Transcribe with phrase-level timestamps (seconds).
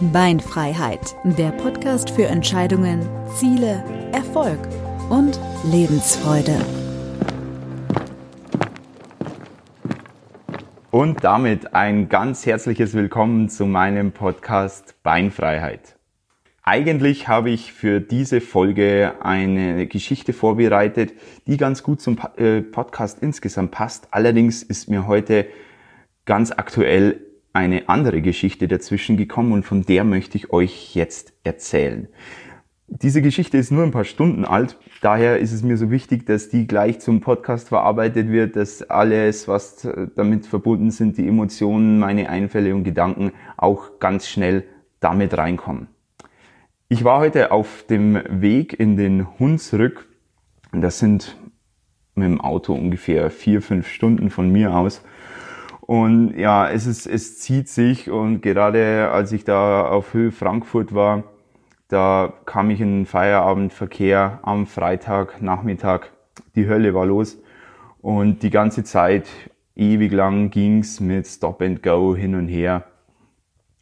[0.00, 3.00] Beinfreiheit, der Podcast für Entscheidungen,
[3.34, 4.60] Ziele, Erfolg
[5.10, 6.54] und Lebensfreude.
[10.92, 15.96] Und damit ein ganz herzliches Willkommen zu meinem Podcast Beinfreiheit.
[16.62, 21.12] Eigentlich habe ich für diese Folge eine Geschichte vorbereitet,
[21.48, 24.06] die ganz gut zum äh, Podcast insgesamt passt.
[24.12, 25.48] Allerdings ist mir heute
[26.24, 32.08] ganz aktuell eine andere Geschichte dazwischen gekommen und von der möchte ich euch jetzt erzählen.
[32.90, 36.48] Diese Geschichte ist nur ein paar Stunden alt, daher ist es mir so wichtig, dass
[36.48, 42.30] die gleich zum Podcast verarbeitet wird, dass alles, was damit verbunden sind, die Emotionen, meine
[42.30, 44.64] Einfälle und Gedanken auch ganz schnell
[45.00, 45.88] damit reinkommen.
[46.88, 50.08] Ich war heute auf dem Weg in den Hunsrück,
[50.72, 51.36] das sind
[52.14, 55.02] mit dem Auto ungefähr vier, fünf Stunden von mir aus
[55.88, 60.94] und ja, es ist, es zieht sich und gerade als ich da auf Höhe Frankfurt
[60.94, 61.24] war,
[61.88, 66.12] da kam ich in den Feierabendverkehr am Freitag Nachmittag.
[66.56, 67.38] Die Hölle war los
[68.02, 69.28] und die ganze Zeit
[69.76, 72.84] ewig lang ging's mit Stop and Go hin und her.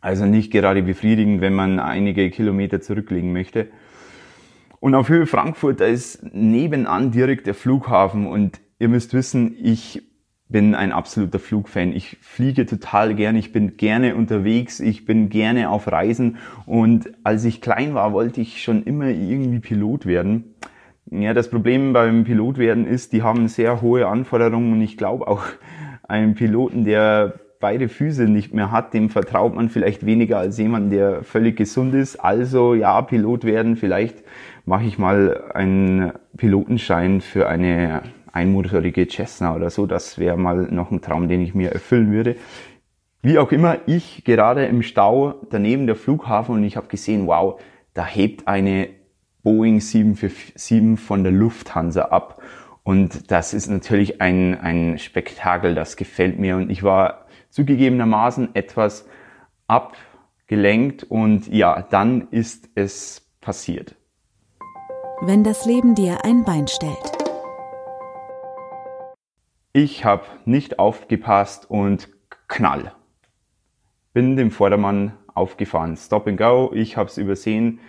[0.00, 3.68] Also nicht gerade befriedigend, wenn man einige Kilometer zurücklegen möchte.
[4.80, 10.02] Und auf Höhe Frankfurt, da ist nebenan direkt der Flughafen und ihr müsst wissen, ich
[10.52, 11.92] bin ein absoluter Flugfan.
[11.92, 16.36] Ich fliege total gerne, ich bin gerne unterwegs, ich bin gerne auf Reisen
[16.66, 20.54] und als ich klein war, wollte ich schon immer irgendwie Pilot werden.
[21.10, 25.26] Ja, das Problem beim Pilot werden ist, die haben sehr hohe Anforderungen und ich glaube
[25.26, 25.44] auch
[26.08, 30.92] einem Piloten, der beide Füße nicht mehr hat, dem vertraut man vielleicht weniger als jemand,
[30.92, 32.16] der völlig gesund ist.
[32.16, 34.22] Also ja, Pilot werden, vielleicht
[34.66, 39.86] mache ich mal einen Pilotenschein für eine einmotorige Cessna oder so.
[39.86, 42.36] Das wäre mal noch ein Traum, den ich mir erfüllen würde.
[43.22, 47.60] Wie auch immer, ich gerade im Stau daneben der Flughafen und ich habe gesehen, wow,
[47.94, 48.88] da hebt eine
[49.42, 52.42] Boeing 747 von der Lufthansa ab.
[52.82, 56.56] Und das ist natürlich ein, ein Spektakel, das gefällt mir.
[56.56, 59.06] Und ich war zugegebenermaßen etwas
[59.68, 63.94] abgelenkt und ja, dann ist es passiert.
[65.20, 67.21] Wenn das Leben dir ein Bein stellt.
[69.74, 72.10] Ich habe nicht aufgepasst und
[72.46, 72.92] knall.
[74.12, 75.96] Bin dem Vordermann aufgefahren.
[75.96, 76.70] Stop and go.
[76.74, 77.80] Ich habe es übersehen.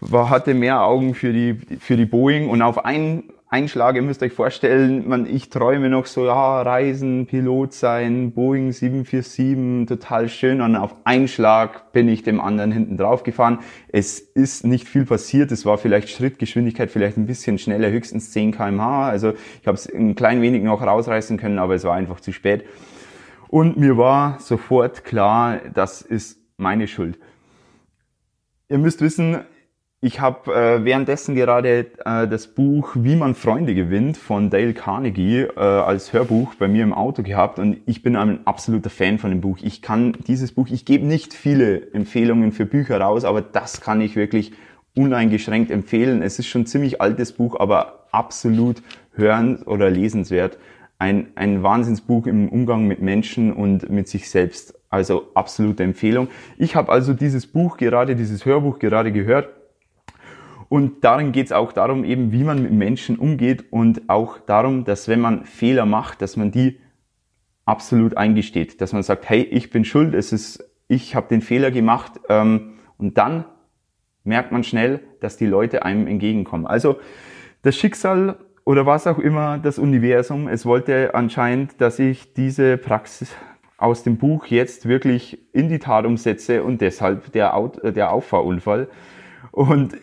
[0.00, 4.22] War, hatte mehr Augen für die, für die Boeing und auf einen Einschlag, ihr müsst
[4.22, 10.60] euch vorstellen, man, ich träume noch so, ja, Reisen, Pilot sein, Boeing 747, total schön.
[10.60, 13.60] Und auf einen Schlag bin ich dem anderen hinten drauf gefahren.
[13.90, 15.50] Es ist nicht viel passiert.
[15.50, 19.08] Es war vielleicht Schrittgeschwindigkeit, vielleicht ein bisschen schneller, höchstens 10 kmh.
[19.08, 19.32] Also
[19.62, 22.66] ich habe es ein klein wenig noch rausreißen können, aber es war einfach zu spät.
[23.48, 27.18] Und mir war sofort klar, das ist meine Schuld.
[28.68, 29.38] Ihr müsst wissen,
[30.00, 35.40] ich habe äh, währenddessen gerade äh, das Buch Wie man Freunde gewinnt von Dale Carnegie
[35.40, 39.30] äh, als Hörbuch bei mir im Auto gehabt und ich bin ein absoluter Fan von
[39.30, 39.58] dem Buch.
[39.60, 44.00] Ich kann dieses Buch, ich gebe nicht viele Empfehlungen für Bücher raus, aber das kann
[44.00, 44.52] ich wirklich
[44.94, 46.22] uneingeschränkt empfehlen.
[46.22, 48.82] Es ist schon ziemlich altes Buch, aber absolut
[49.14, 50.58] hören oder lesenswert.
[51.00, 54.74] Ein, ein Wahnsinnsbuch im Umgang mit Menschen und mit sich selbst.
[54.90, 56.28] Also absolute Empfehlung.
[56.56, 59.57] Ich habe also dieses Buch gerade, dieses Hörbuch gerade gehört
[60.68, 64.84] und darin geht es auch darum, eben, wie man mit Menschen umgeht und auch darum,
[64.84, 66.78] dass wenn man Fehler macht, dass man die
[67.64, 71.70] absolut eingesteht, dass man sagt, hey, ich bin schuld, es ist, ich habe den Fehler
[71.70, 73.44] gemacht ähm, und dann
[74.24, 76.66] merkt man schnell, dass die Leute einem entgegenkommen.
[76.66, 76.98] Also
[77.62, 83.34] das Schicksal oder was auch immer, das Universum, es wollte anscheinend, dass ich diese Praxis
[83.78, 87.54] aus dem Buch jetzt wirklich in die Tat umsetze und deshalb der,
[87.84, 88.88] der Auffahrunfall.
[89.52, 89.96] Und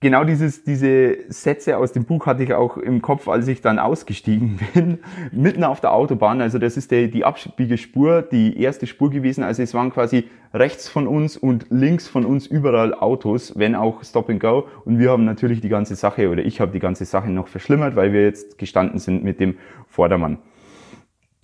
[0.00, 3.78] genau dieses, diese Sätze aus dem Buch hatte ich auch im Kopf, als ich dann
[3.78, 4.98] ausgestiegen bin,
[5.30, 6.40] mitten auf der Autobahn.
[6.40, 9.44] Also das ist die, die Abbiegespur, die erste Spur gewesen.
[9.44, 14.02] Also es waren quasi rechts von uns und links von uns überall Autos, wenn auch
[14.02, 14.66] Stop and Go.
[14.84, 17.94] Und wir haben natürlich die ganze Sache, oder ich habe die ganze Sache noch verschlimmert,
[17.94, 20.38] weil wir jetzt gestanden sind mit dem Vordermann.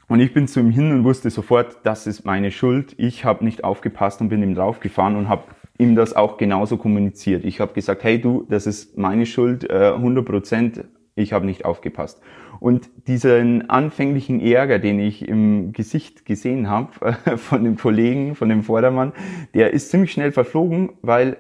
[0.09, 2.95] Und ich bin zu ihm hin und wusste sofort, das ist meine Schuld.
[2.97, 5.43] Ich habe nicht aufgepasst und bin ihm draufgefahren und habe
[5.79, 7.45] ihm das auch genauso kommuniziert.
[7.45, 10.85] Ich habe gesagt, hey du, das ist meine Schuld, äh, 100 Prozent,
[11.15, 12.21] ich habe nicht aufgepasst.
[12.61, 18.49] Und diesen anfänglichen Ärger, den ich im Gesicht gesehen habe äh, von dem Kollegen, von
[18.49, 19.13] dem Vordermann,
[19.55, 21.37] der ist ziemlich schnell verflogen, weil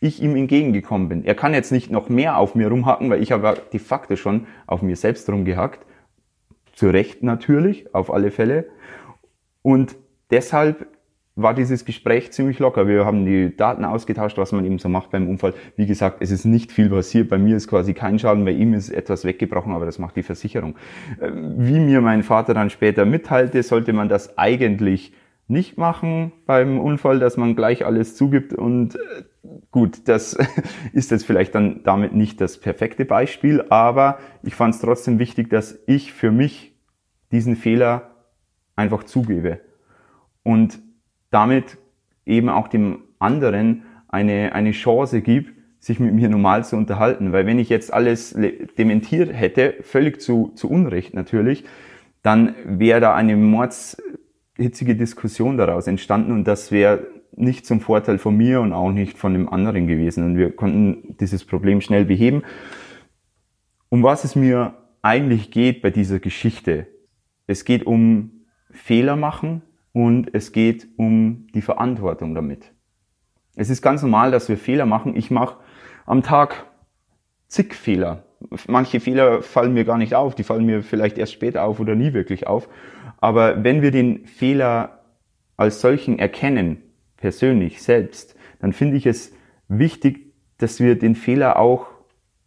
[0.00, 1.24] ich ihm entgegengekommen bin.
[1.24, 4.46] Er kann jetzt nicht noch mehr auf mir rumhacken, weil ich habe de facto schon
[4.66, 5.86] auf mir selbst rumgehackt.
[6.74, 8.66] Zu Recht natürlich, auf alle Fälle.
[9.62, 9.96] Und
[10.30, 10.88] deshalb
[11.36, 12.86] war dieses Gespräch ziemlich locker.
[12.86, 15.54] Wir haben die Daten ausgetauscht, was man eben so macht beim Unfall.
[15.76, 17.28] Wie gesagt, es ist nicht viel passiert.
[17.28, 20.22] Bei mir ist quasi kein Schaden, bei ihm ist etwas weggebrochen, aber das macht die
[20.22, 20.76] Versicherung.
[21.20, 25.12] Äh, wie mir mein Vater dann später mitteilte, sollte man das eigentlich
[25.46, 28.98] nicht machen beim Unfall, dass man gleich alles zugibt und äh,
[29.70, 30.38] gut, das
[30.92, 35.50] ist jetzt vielleicht dann damit nicht das perfekte Beispiel, aber ich fand es trotzdem wichtig,
[35.50, 36.74] dass ich für mich
[37.30, 38.12] diesen Fehler
[38.76, 39.60] einfach zugebe
[40.44, 40.78] und
[41.34, 41.78] damit
[42.24, 47.32] eben auch dem anderen eine, eine Chance gibt, sich mit mir normal zu unterhalten.
[47.32, 48.36] Weil wenn ich jetzt alles
[48.78, 51.64] dementiert hätte, völlig zu, zu Unrecht natürlich,
[52.22, 58.36] dann wäre da eine mordshitzige Diskussion daraus entstanden und das wäre nicht zum Vorteil von
[58.36, 60.24] mir und auch nicht von dem anderen gewesen.
[60.24, 62.44] Und wir konnten dieses Problem schnell beheben.
[63.88, 66.86] Um was es mir eigentlich geht bei dieser Geschichte.
[67.46, 68.30] Es geht um
[68.70, 69.62] Fehler machen,
[69.94, 72.72] und es geht um die Verantwortung damit.
[73.54, 75.16] Es ist ganz normal, dass wir Fehler machen.
[75.16, 75.58] Ich mache
[76.04, 76.66] am Tag
[77.46, 78.24] zig Fehler.
[78.66, 81.94] Manche Fehler fallen mir gar nicht auf, die fallen mir vielleicht erst später auf oder
[81.94, 82.68] nie wirklich auf.
[83.18, 85.04] Aber wenn wir den Fehler
[85.56, 86.82] als solchen erkennen,
[87.16, 89.32] persönlich selbst, dann finde ich es
[89.68, 91.86] wichtig, dass wir den Fehler auch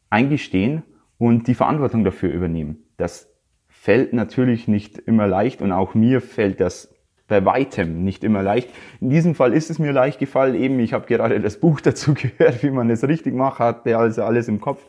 [0.10, 0.84] eingestehen
[1.18, 2.84] und die Verantwortung dafür übernehmen.
[2.98, 3.34] Das
[3.70, 6.94] fällt natürlich nicht immer leicht und auch mir fällt das
[7.28, 8.70] bei weitem nicht immer leicht.
[9.02, 10.56] In diesem Fall ist es mir leicht gefallen.
[10.56, 14.24] Eben, ich habe gerade das Buch dazu gehört, wie man es richtig macht, hatte also
[14.24, 14.86] alles im Kopf.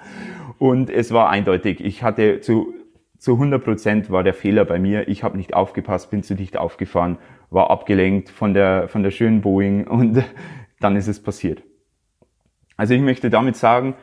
[0.59, 1.81] Und es war eindeutig.
[1.81, 2.75] Ich hatte zu,
[3.19, 5.09] zu 100 Prozent war der Fehler bei mir.
[5.09, 7.19] Ich habe nicht aufgepasst, bin zu dicht aufgefahren,
[7.51, 10.25] war abgelenkt von der, von der schönen Boeing und
[10.81, 11.63] dann ist es passiert.
[12.77, 13.95] Also ich möchte damit sagen,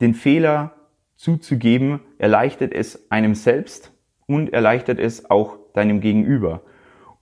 [0.00, 0.72] den Fehler
[1.16, 3.92] zuzugeben erleichtert es einem selbst
[4.26, 6.62] und erleichtert es auch deinem Gegenüber.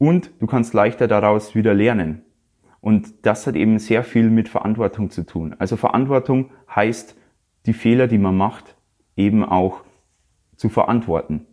[0.03, 2.23] Und du kannst leichter daraus wieder lernen.
[2.81, 5.55] Und das hat eben sehr viel mit Verantwortung zu tun.
[5.61, 7.17] Also Verantwortung heißt,
[7.67, 8.75] die Fehler, die man macht,
[9.15, 9.85] eben auch
[10.57, 11.47] zu verantworten.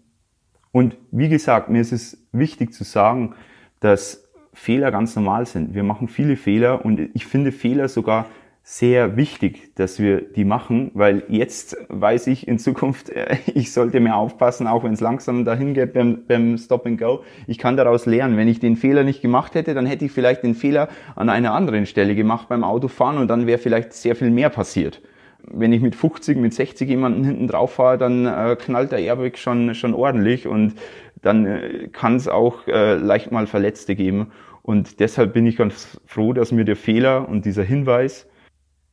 [0.72, 3.36] Und wie gesagt, mir ist es wichtig zu sagen,
[3.82, 5.76] dass Fehler ganz normal sind.
[5.76, 8.26] Wir machen viele Fehler und ich finde Fehler sogar
[8.64, 13.12] sehr wichtig, dass wir die machen, weil jetzt weiß ich in Zukunft,
[13.54, 17.24] ich sollte mehr aufpassen, auch wenn es langsam dahin geht beim, beim Stop and Go.
[17.48, 18.38] Ich kann daraus lernen.
[18.38, 21.54] Wenn ich den Fehler nicht gemacht hätte, dann hätte ich vielleicht den Fehler an einer
[21.54, 25.02] anderen Stelle gemacht beim Autofahren und dann wäre vielleicht sehr viel mehr passiert.
[25.42, 29.38] Wenn ich mit 50, mit 60 jemanden hinten drauf fahre, dann äh, knallt der Airbag
[29.38, 30.76] schon, schon ordentlich und
[31.22, 34.32] dann äh, kann es auch äh, leicht mal Verletzte geben.
[34.62, 38.29] Und deshalb bin ich ganz froh, dass mir der Fehler und dieser Hinweis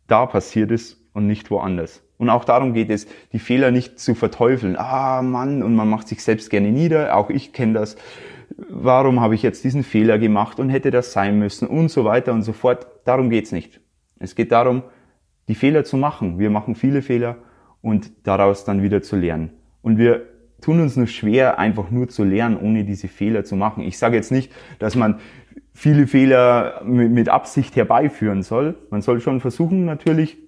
[0.06, 2.02] da passiert ist und nicht woanders.
[2.18, 4.76] Und auch darum geht es, die Fehler nicht zu verteufeln.
[4.76, 7.16] Ah, Mann, und man macht sich selbst gerne nieder.
[7.16, 7.96] Auch ich kenne das.
[8.56, 12.32] Warum habe ich jetzt diesen Fehler gemacht und hätte das sein müssen und so weiter
[12.32, 12.86] und so fort.
[13.04, 13.80] Darum geht's nicht.
[14.18, 14.82] Es geht darum,
[15.48, 16.38] die Fehler zu machen.
[16.38, 17.36] Wir machen viele Fehler
[17.82, 19.50] und daraus dann wieder zu lernen.
[19.82, 20.22] Und wir
[20.60, 23.82] tun uns nur schwer, einfach nur zu lernen, ohne diese Fehler zu machen.
[23.82, 25.20] Ich sage jetzt nicht, dass man
[25.76, 28.76] viele Fehler mit Absicht herbeiführen soll.
[28.90, 30.38] Man soll schon versuchen, natürlich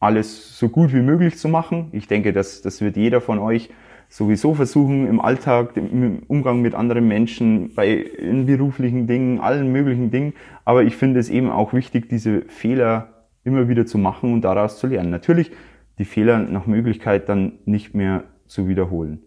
[0.00, 1.88] alles so gut wie möglich zu machen.
[1.92, 3.68] Ich denke, das, das wird jeder von euch
[4.08, 10.10] sowieso versuchen im Alltag, im Umgang mit anderen Menschen, bei in beruflichen Dingen, allen möglichen
[10.10, 10.32] Dingen.
[10.64, 14.78] Aber ich finde es eben auch wichtig, diese Fehler immer wieder zu machen und daraus
[14.78, 15.10] zu lernen.
[15.10, 15.50] Natürlich
[15.98, 19.20] die Fehler nach Möglichkeit dann nicht mehr zu wiederholen.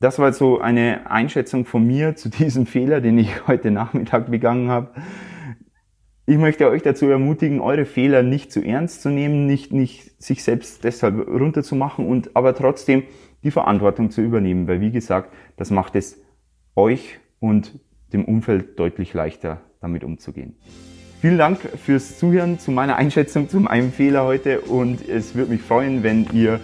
[0.00, 4.70] Das war so eine Einschätzung von mir zu diesem Fehler, den ich heute Nachmittag begangen
[4.70, 4.88] habe.
[6.26, 10.42] Ich möchte euch dazu ermutigen, eure Fehler nicht zu ernst zu nehmen, nicht, nicht sich
[10.42, 13.02] selbst deshalb runterzumachen und aber trotzdem
[13.42, 16.22] die Verantwortung zu übernehmen, weil wie gesagt, das macht es
[16.76, 17.80] euch und
[18.12, 20.54] dem Umfeld deutlich leichter, damit umzugehen.
[21.20, 25.62] Vielen Dank fürs Zuhören zu meiner Einschätzung zu meinem Fehler heute und es würde mich
[25.62, 26.60] freuen, wenn ihr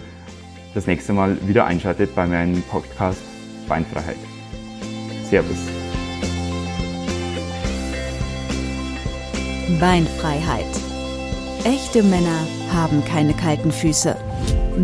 [0.77, 3.21] das nächste Mal wieder einschaltet bei meinem Podcast
[3.67, 4.17] Beinfreiheit.
[5.29, 5.57] Servus.
[9.79, 10.65] Beinfreiheit.
[11.63, 14.15] Echte Männer haben keine kalten Füße.